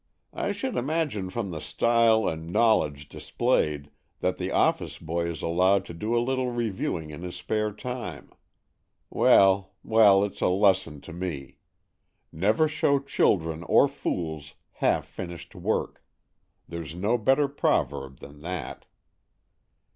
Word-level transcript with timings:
I 0.33 0.51
should 0.51 0.77
imagine 0.77 1.29
from 1.29 1.51
the 1.51 1.61
style 1.61 2.27
and 2.27 2.51
know 2.51 2.77
ledge 2.77 3.07
displayed, 3.07 3.91
that 4.19 4.37
the 4.37 4.49
office 4.49 4.97
boy 4.97 5.29
is 5.29 5.43
allowed 5.43 5.85
to 5.85 5.93
do 5.93 6.17
a 6.17 6.25
little 6.25 6.49
reviewing 6.49 7.11
in 7.11 7.21
his 7.21 7.35
spare 7.35 7.71
time. 7.71 8.31
Well, 9.11 9.75
well, 9.83 10.23
it's 10.23 10.41
a 10.41 10.47
lesson 10.47 11.01
to 11.01 11.13
me. 11.13 11.57
Never 12.31 12.67
show 12.67 12.97
children 12.97 13.61
or 13.61 13.87
fools 13.87 14.55
half 14.71 15.05
finished 15.05 15.53
work— 15.53 16.03
there's 16.67 16.95
no 16.95 17.19
better 17.19 17.47
proverb 17.47 18.21
than 18.21 18.39
that." 18.41 18.87